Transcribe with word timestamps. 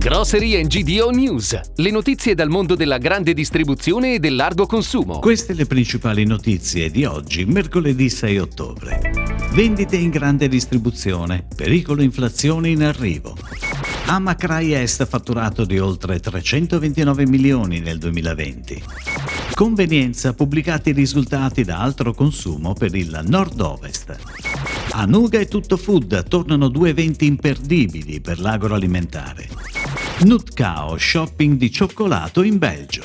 Grocery 0.00 0.56
and 0.56 0.68
GDO 0.68 1.10
News, 1.10 1.60
le 1.74 1.90
notizie 1.90 2.34
dal 2.34 2.48
mondo 2.48 2.74
della 2.74 2.96
grande 2.96 3.34
distribuzione 3.34 4.14
e 4.14 4.18
del 4.18 4.34
largo 4.34 4.64
consumo. 4.64 5.18
Queste 5.18 5.52
le 5.52 5.66
principali 5.66 6.24
notizie 6.24 6.90
di 6.90 7.04
oggi, 7.04 7.44
mercoledì 7.44 8.08
6 8.08 8.38
ottobre. 8.38 8.98
Vendite 9.52 9.96
in 9.96 10.08
grande 10.08 10.48
distribuzione, 10.48 11.46
pericolo 11.54 12.00
inflazione 12.00 12.70
in 12.70 12.82
arrivo. 12.82 13.36
Amacrai 14.06 14.72
Est 14.72 15.06
fatturato 15.06 15.66
di 15.66 15.78
oltre 15.78 16.18
329 16.18 17.26
milioni 17.26 17.80
nel 17.80 17.98
2020. 17.98 18.82
Convenienza 19.52 20.32
pubblicati 20.32 20.88
i 20.88 20.94
risultati 20.94 21.62
da 21.62 21.78
altro 21.78 22.14
consumo 22.14 22.72
per 22.72 22.94
il 22.94 23.20
nord-ovest. 23.26 24.16
A 24.92 25.04
Nuga 25.04 25.38
e 25.38 25.46
Tutto 25.46 25.76
Food 25.76 26.26
tornano 26.26 26.68
due 26.68 26.88
eventi 26.88 27.26
imperdibili 27.26 28.22
per 28.22 28.40
l'agroalimentare. 28.40 29.59
Nutcao 30.22 30.98
shopping 30.98 31.56
di 31.56 31.70
cioccolato 31.70 32.42
in 32.42 32.58
Belgio. 32.58 33.04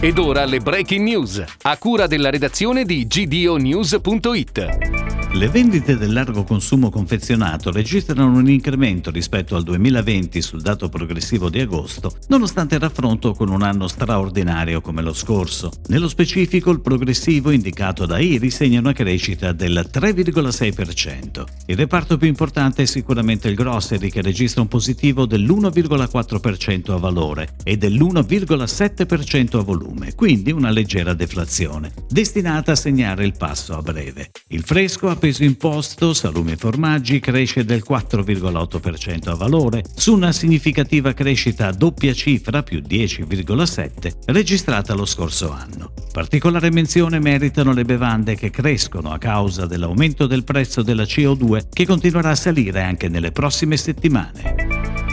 Ed 0.00 0.18
ora 0.18 0.44
le 0.44 0.58
breaking 0.58 1.06
news, 1.06 1.44
a 1.62 1.78
cura 1.78 2.08
della 2.08 2.28
redazione 2.28 2.84
di 2.84 3.06
gdonews.it. 3.06 5.05
Le 5.36 5.48
vendite 5.50 5.98
del 5.98 6.14
largo 6.14 6.44
consumo 6.44 6.88
confezionato 6.88 7.70
registrano 7.70 8.24
un 8.24 8.48
incremento 8.48 9.10
rispetto 9.10 9.54
al 9.54 9.64
2020 9.64 10.40
sul 10.40 10.62
dato 10.62 10.88
progressivo 10.88 11.50
di 11.50 11.60
agosto, 11.60 12.16
nonostante 12.28 12.76
il 12.76 12.80
raffronto 12.80 13.34
con 13.34 13.50
un 13.50 13.60
anno 13.60 13.86
straordinario 13.86 14.80
come 14.80 15.02
lo 15.02 15.12
scorso. 15.12 15.70
Nello 15.88 16.08
specifico, 16.08 16.70
il 16.70 16.80
progressivo 16.80 17.50
indicato 17.50 18.06
da 18.06 18.18
IRI 18.18 18.48
segna 18.48 18.80
una 18.80 18.94
crescita 18.94 19.52
del 19.52 19.90
3,6%. 19.92 21.44
Il 21.66 21.76
reparto 21.76 22.16
più 22.16 22.28
importante 22.28 22.84
è 22.84 22.86
sicuramente 22.86 23.48
il 23.48 23.56
grocery, 23.56 24.08
che 24.08 24.22
registra 24.22 24.62
un 24.62 24.68
positivo 24.68 25.26
dell'1,4% 25.26 26.92
a 26.92 26.96
valore 26.96 27.56
e 27.62 27.76
dell'1,7% 27.76 29.58
a 29.58 29.62
volume, 29.62 30.14
quindi 30.14 30.50
una 30.50 30.70
leggera 30.70 31.12
deflazione, 31.12 31.92
destinata 32.08 32.72
a 32.72 32.76
segnare 32.76 33.26
il 33.26 33.34
passo 33.36 33.76
a 33.76 33.82
breve. 33.82 34.30
Il 34.48 34.62
fresco 34.62 35.10
ha 35.10 35.25
peso 35.26 35.42
imposto, 35.42 36.14
salumi 36.14 36.52
e 36.52 36.56
formaggi, 36.56 37.18
cresce 37.18 37.64
del 37.64 37.82
4,8% 37.84 39.30
a 39.30 39.34
valore, 39.34 39.82
su 39.96 40.14
una 40.14 40.30
significativa 40.30 41.14
crescita 41.14 41.66
a 41.66 41.72
doppia 41.72 42.12
cifra, 42.12 42.62
più 42.62 42.78
10,7%, 42.78 44.18
registrata 44.26 44.94
lo 44.94 45.04
scorso 45.04 45.50
anno. 45.50 45.92
Particolare 46.12 46.70
menzione 46.70 47.18
meritano 47.18 47.72
le 47.72 47.84
bevande 47.84 48.36
che 48.36 48.50
crescono 48.50 49.10
a 49.10 49.18
causa 49.18 49.66
dell'aumento 49.66 50.28
del 50.28 50.44
prezzo 50.44 50.82
della 50.82 51.02
CO2 51.02 51.70
che 51.72 51.86
continuerà 51.86 52.30
a 52.30 52.36
salire 52.36 52.82
anche 52.82 53.08
nelle 53.08 53.32
prossime 53.32 53.76
settimane. 53.76 54.65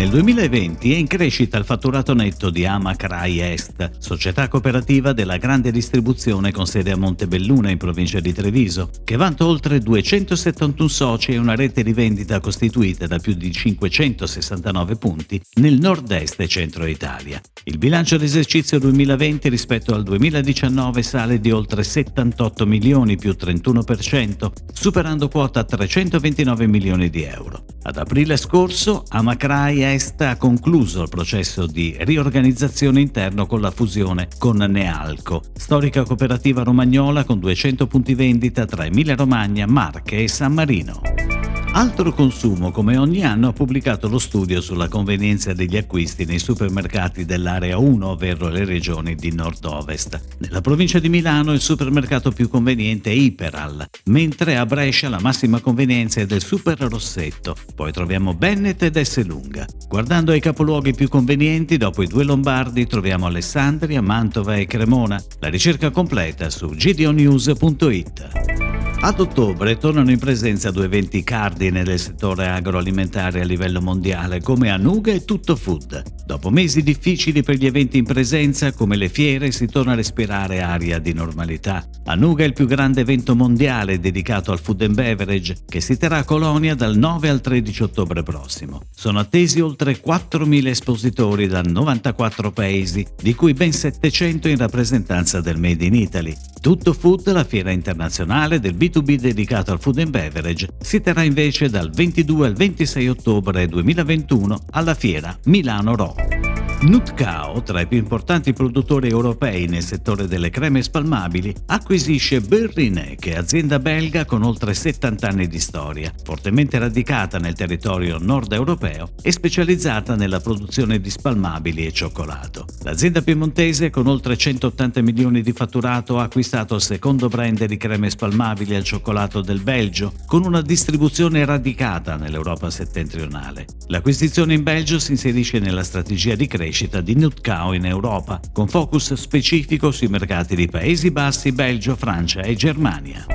Nel 0.00 0.08
2020 0.08 0.94
è 0.94 0.96
in 0.96 1.06
crescita 1.06 1.58
il 1.58 1.66
fatturato 1.66 2.14
netto 2.14 2.48
di 2.48 2.64
Amacrai 2.64 3.38
Est, 3.40 3.98
società 3.98 4.48
cooperativa 4.48 5.12
della 5.12 5.36
grande 5.36 5.70
distribuzione 5.70 6.52
con 6.52 6.66
sede 6.66 6.92
a 6.92 6.96
Montebelluna 6.96 7.68
in 7.68 7.76
provincia 7.76 8.18
di 8.18 8.32
Treviso, 8.32 8.88
che 9.04 9.16
vanta 9.16 9.44
oltre 9.44 9.78
271 9.78 10.88
soci 10.88 11.32
e 11.32 11.36
una 11.36 11.54
rete 11.54 11.82
di 11.82 11.92
vendita 11.92 12.40
costituita 12.40 13.06
da 13.06 13.18
più 13.18 13.34
di 13.34 13.52
569 13.52 14.96
punti 14.96 15.38
nel 15.56 15.78
nord-est 15.78 16.40
e 16.40 16.48
centro 16.48 16.86
Italia. 16.86 17.38
Il 17.64 17.76
bilancio 17.76 18.16
d'esercizio 18.16 18.78
2020 18.78 19.50
rispetto 19.50 19.94
al 19.94 20.02
2019 20.02 21.02
sale 21.02 21.40
di 21.40 21.50
oltre 21.50 21.82
78 21.82 22.64
milioni 22.64 23.18
più 23.18 23.36
31%, 23.38 24.50
superando 24.72 25.28
quota 25.28 25.62
329 25.62 26.66
milioni 26.66 27.10
di 27.10 27.22
euro. 27.24 27.66
Ad 27.82 27.96
aprile 27.96 28.36
scorso 28.36 29.04
Amacrai 29.08 29.82
Est 29.82 30.20
ha 30.20 30.36
concluso 30.36 31.02
il 31.02 31.08
processo 31.08 31.66
di 31.66 31.96
riorganizzazione 32.00 33.00
interno 33.00 33.46
con 33.46 33.60
la 33.60 33.70
fusione 33.70 34.28
con 34.38 34.56
Nealco, 34.58 35.42
storica 35.54 36.02
cooperativa 36.02 36.62
romagnola 36.62 37.24
con 37.24 37.38
200 37.38 37.86
punti 37.86 38.14
vendita 38.14 38.66
tra 38.66 38.84
Emilia 38.84 39.14
Romagna, 39.14 39.66
Marche 39.66 40.22
e 40.22 40.28
San 40.28 40.52
Marino. 40.52 41.39
Altro 41.72 42.12
Consumo, 42.12 42.72
come 42.72 42.96
ogni 42.96 43.24
anno, 43.24 43.48
ha 43.48 43.52
pubblicato 43.52 44.08
lo 44.08 44.18
studio 44.18 44.60
sulla 44.60 44.88
convenienza 44.88 45.52
degli 45.52 45.76
acquisti 45.76 46.24
nei 46.24 46.40
supermercati 46.40 47.24
dell'area 47.24 47.78
1, 47.78 48.08
ovvero 48.08 48.48
le 48.48 48.64
regioni 48.64 49.14
di 49.14 49.32
nord-ovest. 49.32 50.20
Nella 50.38 50.60
provincia 50.60 50.98
di 50.98 51.08
Milano 51.08 51.52
il 51.52 51.60
supermercato 51.60 52.32
più 52.32 52.48
conveniente 52.48 53.10
è 53.10 53.14
Iperal, 53.14 53.86
mentre 54.06 54.56
a 54.56 54.66
Brescia 54.66 55.08
la 55.08 55.20
massima 55.20 55.60
convenienza 55.60 56.20
è 56.20 56.26
del 56.26 56.42
Super 56.42 56.78
Rossetto. 56.80 57.54
Poi 57.74 57.92
troviamo 57.92 58.34
Bennett 58.34 58.82
ed 58.82 58.96
Esselunga. 58.96 59.64
Guardando 59.88 60.32
ai 60.32 60.40
capoluoghi 60.40 60.92
più 60.92 61.08
convenienti, 61.08 61.76
dopo 61.76 62.02
i 62.02 62.08
due 62.08 62.24
lombardi 62.24 62.86
troviamo 62.86 63.26
Alessandria, 63.26 64.02
Mantova 64.02 64.56
e 64.56 64.66
Cremona. 64.66 65.22
La 65.38 65.48
ricerca 65.48 65.90
completa 65.90 66.50
su 66.50 66.66
gdonews.it. 66.66 68.69
Ad 69.02 69.18
ottobre 69.18 69.78
tornano 69.78 70.10
in 70.10 70.18
presenza 70.18 70.70
due 70.70 70.84
eventi 70.84 71.24
cardine 71.24 71.84
del 71.84 71.98
settore 71.98 72.48
agroalimentare 72.48 73.40
a 73.40 73.44
livello 73.44 73.80
mondiale 73.80 74.42
come 74.42 74.68
Anuga 74.68 75.10
e 75.10 75.24
Tutto 75.24 75.56
Food. 75.56 76.02
Dopo 76.26 76.50
mesi 76.50 76.82
difficili 76.82 77.42
per 77.42 77.54
gli 77.54 77.64
eventi 77.64 77.96
in 77.96 78.04
presenza 78.04 78.74
come 78.74 78.96
le 78.96 79.08
fiere 79.08 79.52
si 79.52 79.66
torna 79.68 79.92
a 79.92 79.94
respirare 79.94 80.60
aria 80.60 80.98
di 80.98 81.14
normalità. 81.14 81.82
Anuga 82.04 82.44
è 82.44 82.46
il 82.46 82.52
più 82.52 82.66
grande 82.66 83.00
evento 83.00 83.34
mondiale 83.34 83.98
dedicato 83.98 84.52
al 84.52 84.60
food 84.60 84.82
and 84.82 84.94
beverage 84.94 85.56
che 85.66 85.80
si 85.80 85.96
terrà 85.96 86.18
a 86.18 86.24
Colonia 86.24 86.74
dal 86.74 86.94
9 86.94 87.30
al 87.30 87.40
13 87.40 87.82
ottobre 87.82 88.22
prossimo. 88.22 88.82
Sono 88.94 89.18
attesi 89.18 89.60
oltre 89.60 89.98
4.000 89.98 90.66
espositori 90.66 91.46
da 91.46 91.62
94 91.62 92.52
paesi, 92.52 93.06
di 93.18 93.34
cui 93.34 93.54
ben 93.54 93.72
700 93.72 94.48
in 94.48 94.58
rappresentanza 94.58 95.40
del 95.40 95.58
Made 95.58 95.86
in 95.86 95.94
Italy. 95.94 96.36
Tutto 96.60 96.92
Food, 96.92 97.32
la 97.32 97.44
fiera 97.44 97.70
internazionale 97.70 98.60
del 98.60 98.74
B2B 98.74 99.14
dedicato 99.14 99.72
al 99.72 99.80
food 99.80 99.98
and 100.00 100.10
beverage, 100.10 100.68
si 100.78 101.00
terrà 101.00 101.22
invece 101.22 101.70
dal 101.70 101.90
22 101.90 102.46
al 102.46 102.54
26 102.54 103.08
ottobre 103.08 103.66
2021 103.66 104.58
alla 104.72 104.94
fiera 104.94 105.34
Milano 105.44 105.96
Raw. 105.96 106.39
Nutcao, 106.82 107.62
tra 107.62 107.82
i 107.82 107.86
più 107.86 107.98
importanti 107.98 108.54
produttori 108.54 109.10
europei 109.10 109.66
nel 109.66 109.82
settore 109.82 110.26
delle 110.26 110.48
creme 110.48 110.82
spalmabili, 110.82 111.54
acquisisce 111.66 112.40
Berrinec, 112.40 113.34
azienda 113.36 113.78
belga 113.78 114.24
con 114.24 114.42
oltre 114.42 114.72
70 114.72 115.28
anni 115.28 115.46
di 115.46 115.58
storia, 115.58 116.10
fortemente 116.24 116.78
radicata 116.78 117.36
nel 117.36 117.52
territorio 117.52 118.16
nord 118.18 118.54
europeo 118.54 119.12
e 119.20 119.30
specializzata 119.30 120.16
nella 120.16 120.40
produzione 120.40 121.02
di 121.02 121.10
spalmabili 121.10 121.84
e 121.84 121.92
cioccolato. 121.92 122.64
L'azienda 122.82 123.20
piemontese, 123.20 123.90
con 123.90 124.06
oltre 124.06 124.38
180 124.38 125.02
milioni 125.02 125.42
di 125.42 125.52
fatturato, 125.52 126.18
ha 126.18 126.22
acquistato 126.22 126.76
il 126.76 126.80
secondo 126.80 127.28
brand 127.28 127.62
di 127.62 127.76
creme 127.76 128.08
spalmabili 128.08 128.74
al 128.74 128.84
cioccolato 128.84 129.42
del 129.42 129.60
Belgio, 129.60 130.14
con 130.24 130.46
una 130.46 130.62
distribuzione 130.62 131.44
radicata 131.44 132.16
nell'Europa 132.16 132.70
settentrionale. 132.70 133.66
L'acquisizione 133.88 134.54
in 134.54 134.62
Belgio 134.62 134.98
si 134.98 135.10
inserisce 135.10 135.58
nella 135.58 135.84
strategia 135.84 136.34
di 136.34 136.46
crescita 136.46 136.68
crescita 136.70 137.00
di 137.00 137.16
Nutcow 137.16 137.72
in 137.72 137.84
Europa, 137.84 138.40
con 138.52 138.68
focus 138.68 139.14
specifico 139.14 139.90
sui 139.90 140.06
mercati 140.06 140.54
di 140.54 140.68
Paesi 140.68 141.10
Bassi, 141.10 141.50
Belgio, 141.50 141.96
Francia 141.96 142.42
e 142.42 142.54
Germania. 142.54 143.26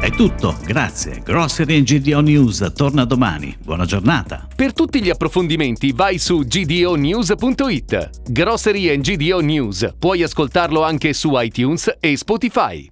È 0.00 0.10
tutto, 0.10 0.56
grazie. 0.64 1.20
Grocery 1.22 1.82
GDO 1.82 2.20
News 2.20 2.72
torna 2.74 3.04
domani. 3.04 3.56
Buona 3.62 3.84
giornata. 3.84 4.48
Per 4.56 4.72
tutti 4.72 5.00
gli 5.00 5.10
approfondimenti 5.10 5.92
vai 5.92 6.18
su 6.18 6.40
gdonews.it. 6.40 8.10
Grocery 8.28 8.98
GDO 8.98 9.40
News. 9.40 9.94
Puoi 9.96 10.24
ascoltarlo 10.24 10.82
anche 10.82 11.12
su 11.12 11.30
iTunes 11.34 11.94
e 12.00 12.16
Spotify. 12.16 12.89